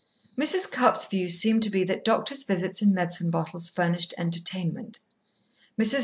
Mrs. 0.35 0.71
Cupp's 0.71 1.05
view 1.05 1.29
seemed 1.29 1.61
to 1.61 1.69
be 1.69 1.83
that 1.83 2.03
doctor's 2.03 2.43
visits 2.43 2.81
and 2.81 2.91
medicine 2.91 3.29
bottles 3.29 3.69
furnished 3.69 4.15
entertainment. 4.17 4.97
Mrs. 5.79 5.99